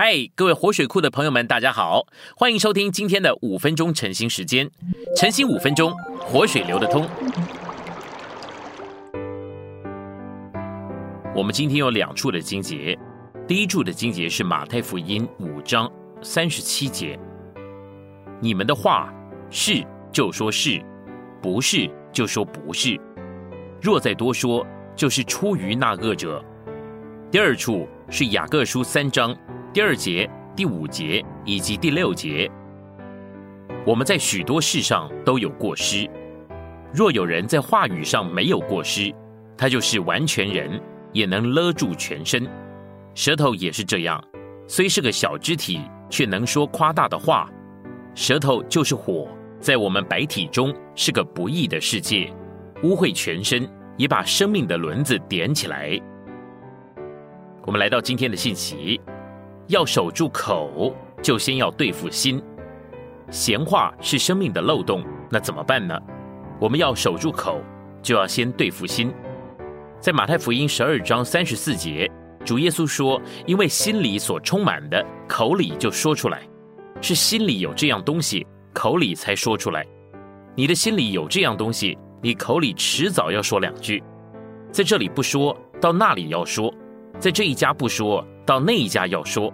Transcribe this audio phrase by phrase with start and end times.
[0.00, 2.06] 嗨，各位活水库的朋友们，大家好，
[2.36, 4.70] 欢迎收听今天的五分钟晨兴时间。
[5.16, 7.04] 晨兴五分钟，活水流得通。
[11.34, 12.96] 我们今天有两处的经节，
[13.44, 15.90] 第一处的经节是马太福音五章
[16.22, 17.18] 三十七节：
[18.40, 19.12] 你们的话
[19.50, 20.80] 是就说是，
[21.42, 22.96] 不是就说不是。
[23.82, 26.40] 若再多说，就是出于那恶者。
[27.32, 29.36] 第二处是雅各书三章。
[29.70, 32.50] 第二节、第五节以及第六节，
[33.86, 36.08] 我们在许多事上都有过失。
[36.90, 39.14] 若有人在话语上没有过失，
[39.58, 40.80] 他就是完全人，
[41.12, 42.48] 也能勒住全身。
[43.14, 44.22] 舌头也是这样，
[44.66, 47.46] 虽是个小肢体，却能说夸大的话。
[48.14, 49.28] 舌头就是火，
[49.60, 52.32] 在我们白体中是个不义的世界，
[52.82, 56.00] 污秽全身，也把生命的轮子点起来。
[57.66, 58.98] 我们来到今天的信息。
[59.68, 62.42] 要守住口，就先要对付心。
[63.30, 65.94] 闲话是生命的漏洞，那怎么办呢？
[66.58, 67.60] 我们要守住口，
[68.02, 69.12] 就要先对付心。
[70.00, 72.10] 在马太福音十二章三十四节，
[72.46, 76.40] 主耶稣说：“因为心里所充满的，口里就说出来。
[77.02, 79.86] 是心里有这样东西，口里才说出来。
[80.56, 84.02] 你的心里有这样东西，你口里迟早要说两句。
[84.72, 86.72] 在这里不说，到那里要说；
[87.18, 89.52] 在这一家不说。”到那一家要说，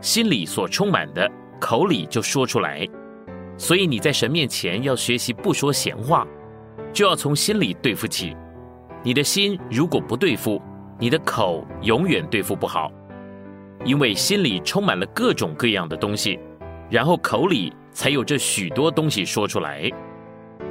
[0.00, 2.86] 心里所充满的，口里就说出来。
[3.56, 6.26] 所以你在神面前要学习不说闲话，
[6.92, 8.34] 就要从心里对付起。
[9.02, 10.60] 你的心如果不对付，
[10.98, 12.90] 你的口永远对付不好，
[13.84, 16.38] 因为心里充满了各种各样的东西，
[16.88, 19.90] 然后口里才有这许多东西说出来。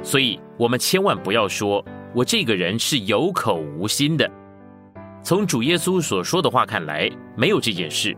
[0.02, 4.28] 所以我们千万不要说我这个人是有口无心的。
[5.22, 8.16] 从主耶稣所说的话看来，没有这件事。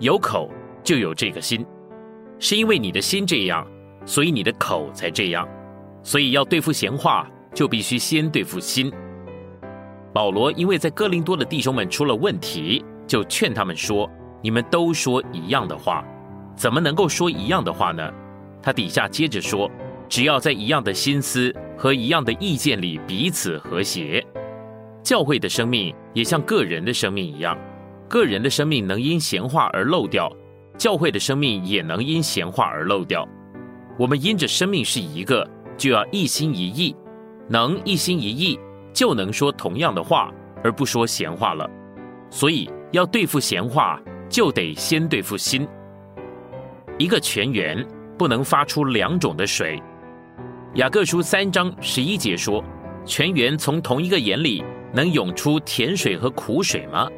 [0.00, 0.50] 有口
[0.82, 1.64] 就有这个心，
[2.38, 3.66] 是因为你的心这样，
[4.04, 5.48] 所以你的口才这样。
[6.02, 8.92] 所以要对付闲话，就必须先对付心。
[10.12, 14.10] 保罗因为在哥林多的弟兄们出了问题，就劝他们说
[14.42, 16.04] ：“你们都说一样的话，
[16.56, 18.12] 怎么能够说一样的话呢？”
[18.60, 19.70] 他底下接着说
[20.08, 24.24] ：“只要在一样的心思和一样的意见里彼此和谐。”
[25.02, 27.58] 教会的生命也像个人的生命一样，
[28.14, 30.30] 个人的生命能因闲话而漏掉，
[30.78, 33.28] 教会的生命也能因闲话而漏掉。
[33.98, 35.44] 我们因着生命是一个，
[35.76, 36.94] 就要一心一意，
[37.48, 38.56] 能一心一意，
[38.92, 40.32] 就能说同样的话，
[40.62, 41.68] 而不说闲话了。
[42.30, 45.66] 所以要对付闲话，就得先对付心。
[46.96, 47.84] 一个泉源
[48.16, 49.82] 不能发出两种的水。
[50.74, 52.62] 雅各书三章十一节说，
[53.04, 54.62] 泉源从同一个眼里。
[54.92, 57.08] 能涌出甜水和苦水吗？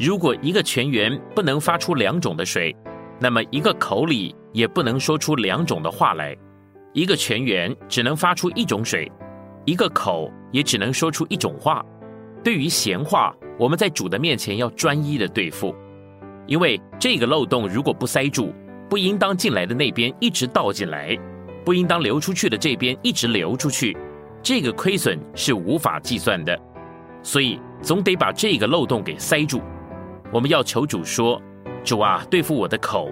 [0.00, 2.74] 如果一个泉源不能发出两种的水，
[3.20, 6.34] 那么一个口里也不能说出两种的话来。
[6.94, 9.12] 一个泉源只能发出一种水，
[9.66, 11.84] 一个口也只能说出一种话。
[12.42, 15.74] 对于闲话，我们在主的面前要专一的对付，
[16.46, 18.54] 因为这个漏洞如果不塞住，
[18.88, 21.14] 不应当进来的那边一直倒进来，
[21.62, 23.94] 不应当流出去的这边一直流出去，
[24.42, 26.58] 这个亏损是无法计算的。
[27.22, 29.60] 所以总得把这个漏洞给塞住。
[30.32, 31.42] 我们要求主说
[31.82, 33.10] ：“主啊，对付我的口，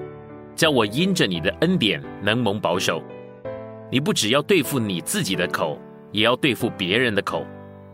[0.54, 3.02] 叫我因着你的恩典能蒙保守。
[3.90, 5.76] 你不只要对付你自己的口，
[6.12, 7.44] 也要对付别人的口。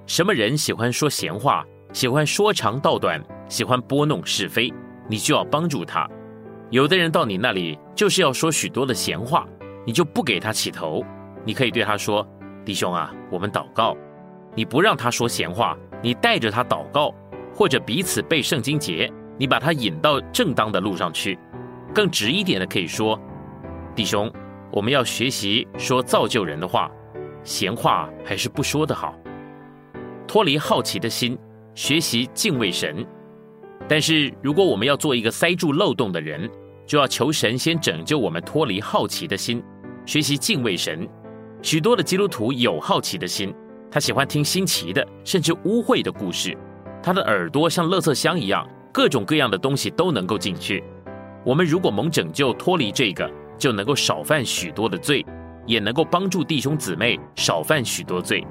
[0.06, 1.64] 什么人喜欢说闲话，
[1.94, 3.18] 喜欢说长道短，
[3.48, 4.70] 喜欢拨弄是非，
[5.08, 6.06] 你就要帮助他。
[6.68, 9.48] 有的人到你那里就是要说许多的闲话，
[9.86, 11.02] 你就不给他起头。
[11.46, 12.26] 你可以对他说：
[12.62, 13.96] 弟兄啊，我们祷告。
[14.54, 17.14] 你不让他说闲话。”你带着他祷告，
[17.54, 21.38] 或者彼此背圣经节，你把他引到正当的路上去。
[21.94, 23.19] 更直一点的可以说，
[23.94, 24.31] 弟兄，
[24.72, 26.91] 我们要学习说造就人的话，
[27.44, 29.14] 闲话还是不说的好。
[30.26, 31.38] 脱离好奇的心，
[31.75, 33.06] 学习敬畏神。
[33.87, 36.50] 但是如果我们要做一个塞住漏洞的人，
[36.87, 39.62] 就要求神先拯救我们脱离好奇的心，
[40.05, 41.08] 学习敬畏神。
[41.62, 43.55] 许多的基督徒有好奇的心。
[43.90, 46.56] 他喜欢听新奇的，甚至污秽的故事。
[47.04, 50.82] 他的耳朵像垃圾箱一样，各种各样的东西都能够进去。
[51.44, 55.22] 我们如果蒙拯救脱离这个，就能够少犯许多的罪，
[55.66, 58.42] 也能够帮助弟兄姊妹少犯许多罪。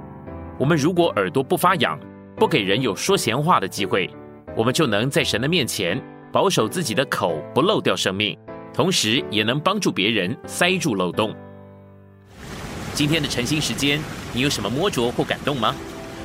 [0.60, 2.00] 我们如果耳朵不发痒，
[2.38, 4.08] 不给人有说闲话的机会，
[4.56, 6.00] 我们就能在神的面前
[6.32, 8.38] 保守自己的口，不漏掉生命，
[8.72, 11.36] 同时也能帮助别人塞住漏洞。
[12.94, 14.00] 今天的晨兴时间，
[14.32, 15.74] 你有什么摸着或感动吗？